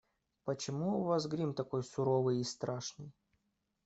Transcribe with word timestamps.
Почему 0.45 0.97
у 0.99 1.03
вас 1.03 1.27
грим 1.27 1.53
такой 1.53 1.83
суровый 1.83 2.39
и 2.39 2.43
страшный? 2.43 3.11